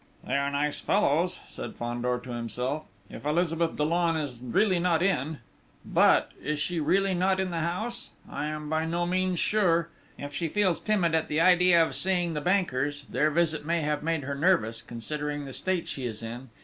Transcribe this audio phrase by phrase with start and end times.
[0.23, 2.85] "They are nice fellows," said Fandor to himself.
[3.07, 5.37] "If Elizabeth Dollon is really not in!...
[5.85, 6.31] but...
[6.41, 8.09] Is she really not in the house?
[8.27, 9.89] I am by no means sure....
[10.17, 14.01] If she feels timid at the idea of seeing the bankers their visit may have
[14.01, 16.49] made her nervous, considering the state she is in